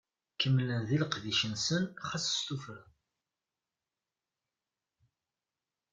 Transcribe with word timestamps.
Kemmlen 0.39 0.81
di 0.87 0.97
leqdic-nsen 1.01 1.83
ɣas 2.07 2.25
s 2.35 2.39
tuffra. 2.47 2.79